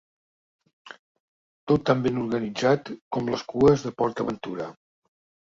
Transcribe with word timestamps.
Tot 1.71 1.83
tan 1.89 2.01
ben 2.07 2.17
organitzat 2.23 2.91
com 3.19 3.31
les 3.35 3.45
cues 3.53 3.87
de 3.87 3.93
Port 4.01 4.25
Aventura. 4.27 4.69